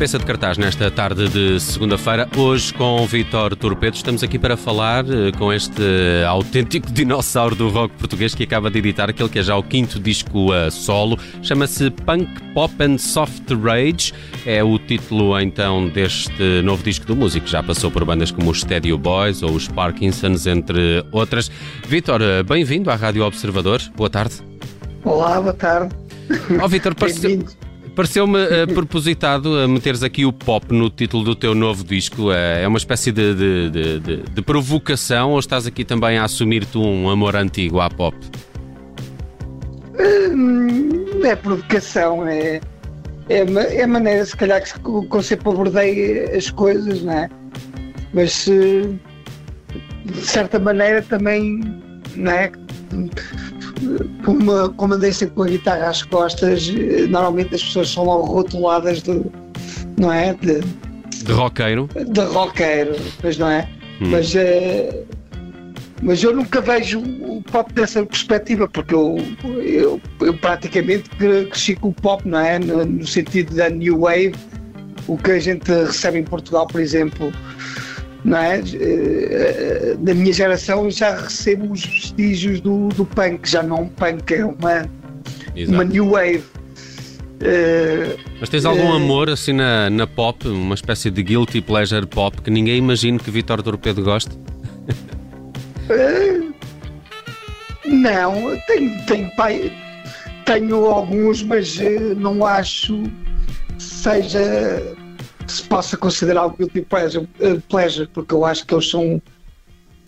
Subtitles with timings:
[0.00, 3.96] Cabeça de cartaz nesta tarde de segunda-feira, hoje com Vitor Torpedo.
[3.96, 5.82] Estamos aqui para falar eh, com este
[6.26, 10.00] autêntico dinossauro do rock português que acaba de editar aquele que é já o quinto
[10.00, 11.18] disco a solo.
[11.42, 14.14] Chama-se Punk Pop and Soft Rage.
[14.46, 17.46] É o título então deste novo disco do músico.
[17.46, 21.50] Já passou por bandas como os Stadio Boys ou os Parkinsons, entre outras.
[21.86, 23.82] Vitor, eh, bem-vindo à Rádio Observador.
[23.94, 24.36] Boa tarde.
[25.04, 25.94] Olá, boa tarde.
[26.58, 27.44] Ó oh, Vitor, pareceu...
[27.94, 32.28] Pareceu-me uh, propositado a meteres aqui o pop no título do teu novo disco.
[32.28, 36.78] Uh, é uma espécie de, de, de, de, provocação ou estás aqui também a assumir-te
[36.78, 38.16] um amor antigo à pop?
[39.94, 42.60] Uh, é provocação, é,
[43.28, 43.44] é,
[43.76, 47.28] é a maneira, se calhar, que eu sempre abordei as coisas, não é?
[48.14, 48.46] Mas
[50.04, 51.60] de certa maneira também,
[52.16, 52.50] não é?
[54.24, 56.68] Como, como andei sempre com a guitarra às costas,
[57.08, 59.22] normalmente as pessoas são logo rotuladas de,
[59.98, 60.34] não é?
[60.34, 60.60] De,
[61.24, 61.88] de roqueiro.
[61.94, 63.68] De roqueiro, pois não é?
[64.00, 64.10] Hum.
[64.10, 65.04] Mas, é,
[66.02, 69.16] mas eu nunca vejo o pop dessa perspectiva, porque eu,
[69.62, 72.58] eu, eu praticamente cresci com o pop, não é?
[72.58, 74.34] No, no sentido da New Wave,
[75.06, 77.32] o que a gente recebe em Portugal, por exemplo
[78.24, 78.60] não é?
[78.60, 84.34] Eh, da minha geração já recebo os vestígios do, do punk, já não um punk,
[84.34, 84.88] é uma,
[85.68, 86.44] uma new wave.
[87.42, 92.42] Uh, Mas tens algum amor assim na, na pop, uma espécie de guilty pleasure pop
[92.42, 94.32] que ninguém imagine que Vitor Torpedo goste?
[97.86, 99.72] Não, tenho, tenho, pai,
[100.44, 101.78] tenho alguns, mas
[102.18, 103.02] não acho
[103.78, 104.94] seja
[105.50, 109.20] se possa considerar o guilty pleasure, uh, pleasure, porque eu acho que eles são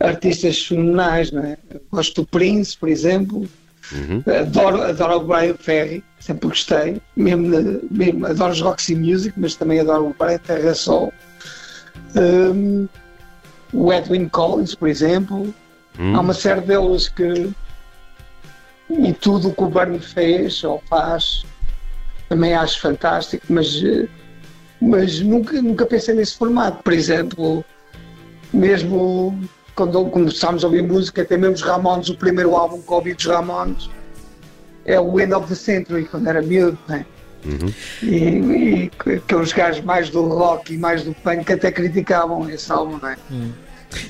[0.00, 1.58] artistas fenomenais, não é?
[1.90, 3.48] Gosto do Prince, por exemplo,
[3.92, 4.22] uhum.
[4.40, 9.80] adoro, adoro o Brian Ferry, sempre gostei, mesmo, mesmo adoro os Roxy Music, mas também
[9.80, 11.12] adoro o Brian Terra Sol.
[12.16, 12.88] Um,
[13.72, 15.54] o Edwin Collins, por exemplo,
[15.98, 16.16] uhum.
[16.16, 17.50] há uma série deles que
[18.90, 21.44] e tudo o que o Bernie fez ou faz
[22.28, 24.08] também acho fantástico, mas uh,
[24.80, 26.82] mas nunca, nunca pensei nesse formato.
[26.82, 27.64] Por exemplo,
[28.52, 29.38] mesmo
[29.74, 33.26] quando começámos a ouvir música, até mesmo os Ramones, o primeiro álbum que ouvi dos
[33.26, 33.88] Ramones
[34.84, 37.06] é o End of the Century, quando era miúdo, né?
[37.44, 37.72] Uhum.
[38.02, 42.98] E, e aqueles gajos mais do rock e mais do punk até criticavam esse álbum,
[43.00, 43.16] não é?
[43.30, 43.52] Uhum.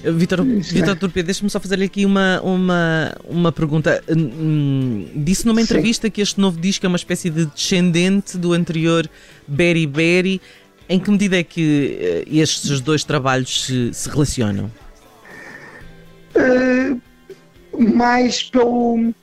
[0.05, 4.03] Vitor, Vitor Turpia, deixa-me só fazer aqui uma, uma, uma pergunta.
[4.09, 6.11] Hum, disse numa entrevista Sim.
[6.11, 9.09] que este novo disco é uma espécie de descendente do anterior
[9.49, 10.41] Berry Berry.
[10.91, 14.69] Em que medida é que uh, estes dois trabalhos se, se relacionam?
[16.35, 17.01] Uh,
[17.95, 19.15] mais pelo.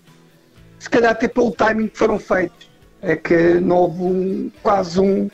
[0.79, 2.69] Se calhar até pelo timing que foram feitos.
[3.01, 5.29] É que não houve um, quase um.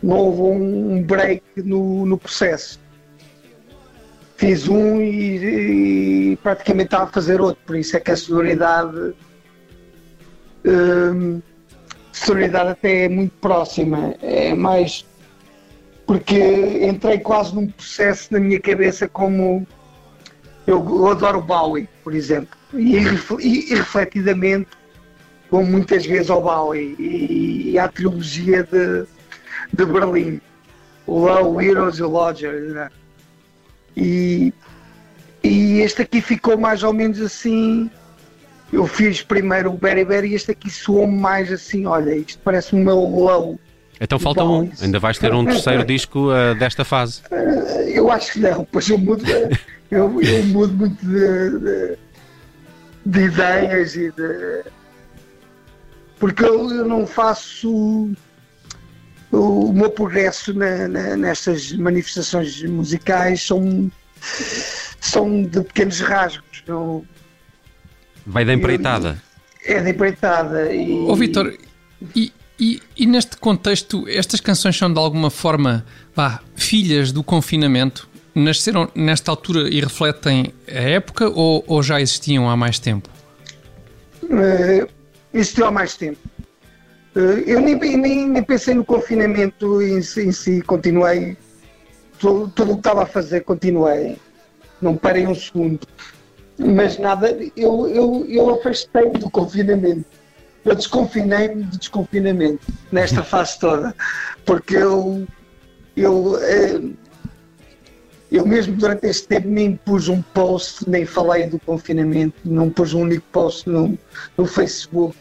[0.00, 2.78] Não houve um break no, no processo.
[4.36, 9.14] Fiz um e, e, praticamente estava a fazer outro, por isso é que a sonoridade.
[10.64, 11.42] Uh,
[12.12, 14.14] sonoridade até é muito próxima.
[14.22, 15.04] É mais
[16.06, 19.66] porque entrei quase num processo na minha cabeça como
[20.66, 24.68] eu, eu adoro Bowie, por exemplo, e, e, e refletidamente
[25.50, 29.04] como muitas vezes ao Bowie e, e à trilogia de,
[29.72, 30.40] de Berlim,
[31.06, 32.60] o Low, Heroes e o Lodger.
[32.60, 32.90] Né?
[33.96, 34.52] E,
[35.42, 37.90] e este aqui ficou mais ou menos assim.
[38.72, 42.74] Eu fiz primeiro o Berry Berry e este aqui soou mais assim: olha, isto parece
[42.74, 43.58] o meu Low
[44.02, 44.68] então falta um.
[44.80, 47.22] Ainda vais ter um terceiro disco uh, desta fase.
[47.30, 49.24] Uh, eu acho que não, pois eu mudo,
[49.90, 51.98] eu, eu mudo muito de, de,
[53.06, 54.64] de, ideias e de.
[56.18, 57.70] Porque eu, eu não faço
[59.30, 63.90] o, o meu progresso na, na, nestas manifestações musicais são,
[65.00, 66.64] são de pequenos rasgos.
[66.66, 67.06] Eu,
[68.26, 69.22] Vai da empreitada.
[69.64, 70.72] Eu, é da empreitada.
[70.72, 71.56] E, Ô Vitor,
[72.16, 75.84] e, e, e, neste contexto, estas canções são de alguma forma
[76.54, 78.08] filhas do confinamento?
[78.34, 83.08] Nasceram nesta altura e refletem a época ou, ou já existiam há mais tempo?
[84.22, 84.88] Uh,
[85.34, 86.18] existiu há mais tempo.
[87.14, 91.36] Uh, eu nem, nem, nem, pensei no confinamento em, em si, continuei.
[92.18, 94.16] Tudo, tudo o que estava a fazer, continuei.
[94.80, 95.80] Não parei um segundo.
[96.58, 100.21] Mas nada, eu, eu, eu afastei do confinamento
[100.64, 103.94] eu desconfinei-me de desconfinamento nesta fase toda,
[104.44, 105.26] porque eu,
[105.96, 106.80] eu, eh,
[108.30, 112.94] eu mesmo durante este tempo nem pus um post, nem falei do confinamento, não pus
[112.94, 113.98] um único post no,
[114.36, 115.16] no Facebook.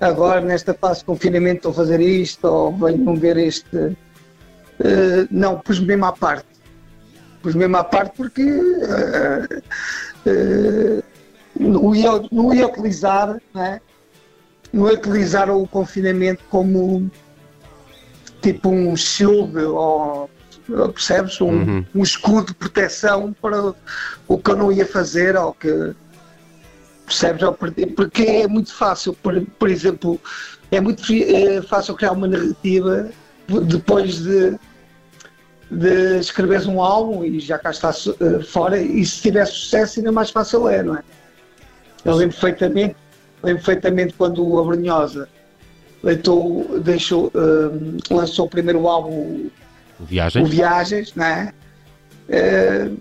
[0.00, 3.96] Agora, nesta fase de confinamento, estou a fazer isto, ou venham ver este,
[4.78, 6.46] Uh, não, pus mesmo à parte.
[7.42, 9.62] Pus mesmo à parte porque uh,
[10.26, 11.02] uh,
[11.58, 13.80] não, ia, não ia utilizar, né?
[14.76, 17.10] Não ia utilizar o confinamento como
[18.42, 20.30] tipo um shield ou
[20.92, 21.40] percebes?
[21.40, 21.86] Um, uhum.
[21.94, 23.74] um escudo de proteção para
[24.28, 25.94] o que eu não ia fazer ou que
[27.06, 27.42] percebes?
[27.94, 30.20] Porque é muito fácil, por, por exemplo,
[30.70, 33.08] é muito é fácil criar uma narrativa
[33.64, 34.58] depois de,
[35.70, 40.10] de escreveres um álbum e já cá está uh, fora, e se tiver sucesso ainda
[40.10, 41.02] mais fácil é, não é?
[42.04, 42.96] Eu lembro perfeitamente,
[43.46, 45.28] lembro perfeitamente quando o Abrunhosa
[46.02, 49.48] leitou, deixou, uh, lançou o primeiro álbum
[50.00, 51.52] Viagens, o Viagens não é?
[52.28, 53.00] Uh,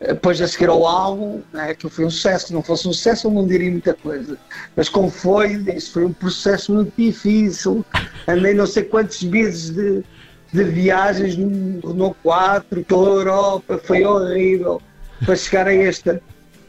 [0.00, 3.26] depois a seguir ao álbum, né, que foi um sucesso, se não fosse um sucesso
[3.26, 4.38] eu não diria muita coisa.
[4.74, 7.84] Mas como foi, isso foi um processo muito difícil.
[8.26, 10.02] Andei não sei quantos meses de,
[10.54, 14.80] de viagens no Renault 4 pela Europa, foi horrível
[15.22, 16.22] para chegar a esta.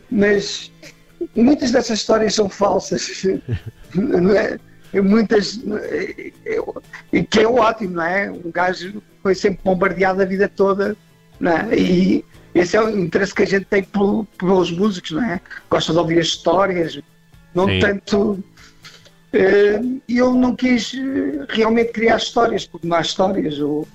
[0.09, 0.69] Mas
[1.35, 3.23] muitas dessas histórias são falsas.
[3.93, 4.57] Não é?
[4.93, 5.59] Muitas.
[7.13, 8.29] E que é ótimo, não é?
[8.29, 10.97] Um gajo foi sempre bombardeado a vida toda,
[11.39, 11.77] não é?
[11.77, 15.39] E esse é o interesse que a gente tem pelos músicos, não é?
[15.69, 16.99] Gosta de ouvir as histórias,
[17.53, 17.79] não Sim.
[17.79, 18.43] tanto.
[19.33, 23.59] Uh, eu não quis eh, realmente criar histórias, porque não há histórias.
[23.59, 23.87] Ou...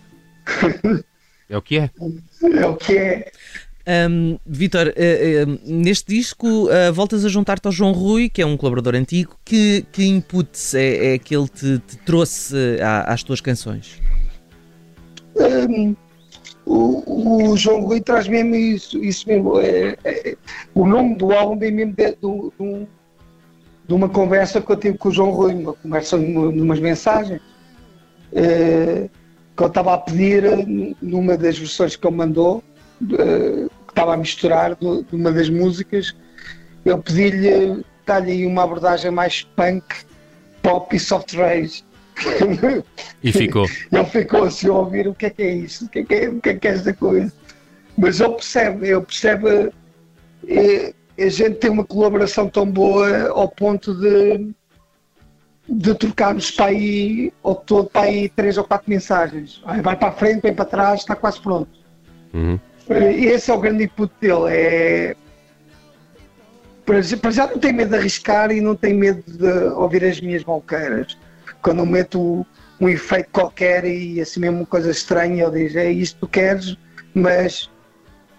[1.50, 1.90] é o que é.
[2.58, 3.32] É o que é.
[3.88, 8.46] Um, Vitor, uh, uh, neste disco uh, voltas a juntar-te ao João Rui, que é
[8.46, 9.36] um colaborador antigo.
[9.44, 12.56] Que, que inputs é, é que ele te, te trouxe
[13.06, 14.02] às tuas canções?
[15.36, 15.94] Um,
[16.64, 19.60] o, o, João Rui traz mesmo isso, isso mesmo.
[19.60, 20.36] É, é,
[20.74, 22.86] o nome do álbum vem mesmo de, de, de,
[23.86, 27.40] de, uma conversa que eu tive com o João Rui, uma conversa numas mensagens,
[28.32, 29.08] é,
[29.56, 30.42] que eu estava a pedir
[31.00, 32.64] numa das versões que ele mandou,
[33.96, 34.76] estava a misturar
[35.10, 36.14] uma das músicas,
[36.84, 39.84] eu pedi-lhe dar-lhe uma abordagem mais punk,
[40.62, 41.82] pop e soft rage.
[43.22, 43.66] E ficou.
[43.90, 46.14] Ele ficou assim a ouvir o que é que é isto, o que é que
[46.14, 47.32] é, o que é, que é esta coisa.
[47.96, 49.48] Mas eu percebo, eu percebo.
[51.18, 54.50] A gente tem uma colaboração tão boa ao ponto de,
[55.66, 59.62] de trocarmos para aí, ao todo, para aí três ou quatro mensagens.
[59.82, 61.70] Vai para a frente, vem para trás, está quase pronto.
[62.34, 62.60] Uhum.
[62.88, 64.48] Esse é o grande input dele.
[64.48, 65.16] É,
[66.84, 70.44] para já não tem medo de arriscar e não tem medo de ouvir as minhas
[70.44, 71.16] malqueiras
[71.66, 72.46] quando eu meto
[72.80, 76.28] um efeito qualquer e assim mesmo uma coisa estranha, ele diz, é isto que tu
[76.28, 76.76] queres,
[77.12, 77.68] mas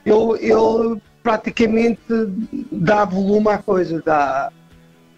[0.05, 1.99] ele, ele praticamente
[2.71, 4.49] dá volume à coisa, dá,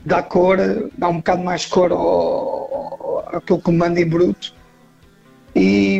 [0.03, 0.57] dá cor,
[0.97, 4.55] dá um bocado mais cor ao, ao, àquilo que manda em bruto.
[5.55, 5.98] E,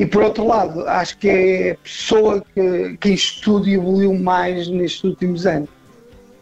[0.00, 4.66] e por outro lado, acho que é a pessoa que, que em estúdio evoluiu mais
[4.66, 5.68] nestes últimos anos.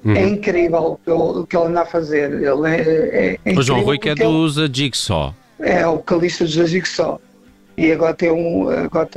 [0.04, 0.14] Uhum.
[0.14, 2.32] É incrível o que ele anda a fazer.
[2.34, 4.70] Ele é, é, é o João Rui que é dos ele...
[4.72, 5.34] Jigsaw.
[5.58, 7.20] É, o vocalista dos Jigsaw.
[7.76, 8.70] E agora tem um.
[8.70, 9.08] Agora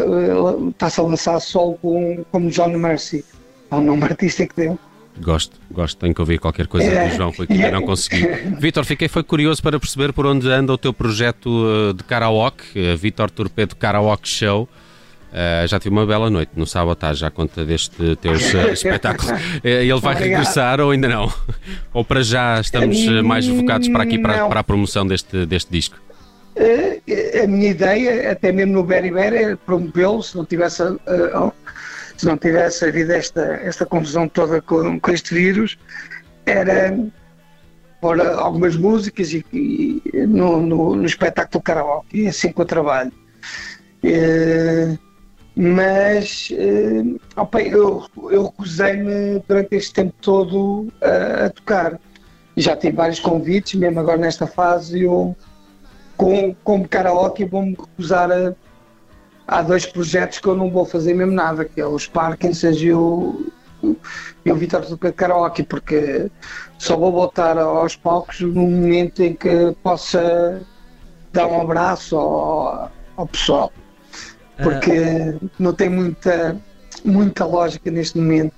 [0.71, 3.23] está-se a lançar solo com, como John Mercy.
[3.69, 4.79] É um nome artístico dele.
[5.19, 5.97] Gosto, gosto.
[5.99, 8.25] Tenho que ouvir qualquer coisa é, do João Rui que ainda não consegui.
[8.59, 12.63] Vitor, fiquei foi curioso para perceber por onde anda o teu projeto eh, de karaoke,
[12.75, 14.67] eh, Vitor Torpedo Karaoke Show.
[15.31, 18.35] Uh, já tive uma bela noite no Sabotage, já conta deste teu uh,
[18.73, 19.31] espetáculo.
[19.31, 20.39] Uh, ele vai Obrigado.
[20.39, 21.31] regressar ou ainda não?
[21.93, 25.95] ou para já estamos mais focados para aqui, para, para a promoção deste, deste disco?
[27.41, 30.83] a minha ideia, até mesmo no Berry, é promovê-lo, se não tivesse,
[32.21, 35.77] se não tivesse havido esta, esta confusão toda com, com este vírus,
[36.45, 36.95] era
[37.99, 43.11] pôr algumas músicas e, e no, no, no, espetáculo karaoke, e assim que eu trabalho
[45.55, 51.99] mas uh, opa, eu, eu recusei-me durante este tempo todo a, a, tocar.
[52.55, 55.35] Já tive vários convites, mesmo agora nesta fase, eu
[56.17, 58.55] com, com karaoke vou-me recusar a.
[59.47, 62.91] Há dois projetos que eu não vou fazer mesmo nada, que é os Parkinsons e
[62.93, 63.51] o,
[64.45, 66.31] e o Vitor do Karaoke, porque
[66.77, 70.61] só vou voltar aos palcos no momento em que possa
[71.33, 73.71] dar um abraço ao, ao pessoal
[74.61, 76.59] porque uh, não tem muita,
[77.03, 78.53] muita lógica neste momento.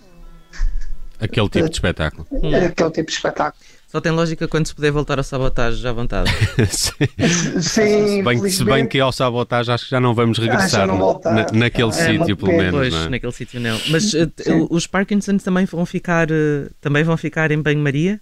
[1.20, 2.28] Aquele tipo de espetáculo.
[2.32, 2.56] Hum.
[2.56, 3.64] Aquele tipo de espetáculo.
[3.94, 6.28] Só tem lógica quando se puder voltar ao sabotagem já à vontade.
[6.72, 11.22] Sim, se, bem, se bem que ao sabotagem acho que já não vamos regressar não
[11.24, 12.72] na, naquele é, sítio, pelo menos.
[12.72, 13.10] Pois, é?
[13.10, 13.80] naquele sítio não.
[13.92, 14.32] Mas uh,
[14.72, 18.20] os Parkinsons também vão ficar, uh, também vão ficar em banho-maria?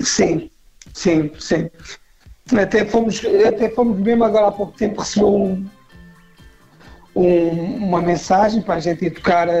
[0.00, 0.48] Sim,
[0.94, 1.68] sim, sim.
[2.56, 5.66] Até fomos, até fomos mesmo agora há pouco tempo recebeu um,
[7.16, 9.52] um, uma mensagem para a gente ir tocar a,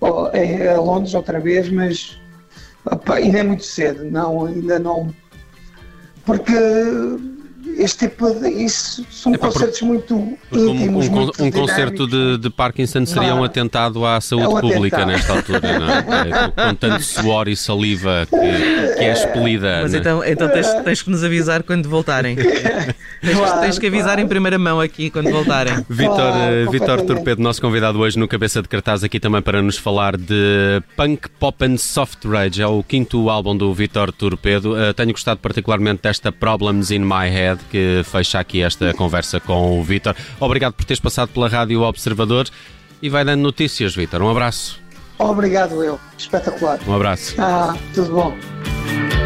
[0.00, 2.24] a, a, Londres outra vez, mas
[2.90, 5.14] opa, ainda é muito cedo, não, ainda não.
[6.24, 6.54] Porque
[7.78, 8.48] este tipo de.
[8.48, 11.06] Isso são Epá, concertos por, muito íntimos.
[11.06, 14.60] Um, um, muito um concerto de, de, Parkinson seria um atentado à saúde é um
[14.60, 15.16] pública atentado.
[15.16, 16.68] nesta altura, não é?
[16.68, 19.80] Com tanto suor e saliva que, que é expelida.
[19.82, 19.98] Mas é?
[19.98, 22.36] então, então tens, tens, que nos avisar quando voltarem.
[22.36, 22.54] tens,
[23.36, 24.20] claro, tens, que avisar claro.
[24.22, 25.74] em primeira mão aqui quando voltarem.
[25.88, 29.76] Vitor, claro, Vitor Torpedo, nosso convidado hoje no Cabeça de Cartaz, aqui também para nos
[29.76, 32.62] falar de Punk Pop and Soft Rage.
[32.62, 34.72] É o quinto álbum do Vitor Torpedo.
[34.72, 39.78] Uh, tenho gostado particularmente desta Problems in My Head que fecha aqui esta conversa com
[39.78, 40.14] o Vítor.
[40.40, 42.48] Obrigado por teres passado pela Rádio Observador
[43.02, 44.22] e vai dando notícias, Vítor.
[44.22, 44.80] Um abraço.
[45.18, 45.98] Obrigado, eu.
[46.16, 46.78] Espetacular.
[46.86, 47.34] Um abraço.
[47.38, 49.25] Ah, tudo bom.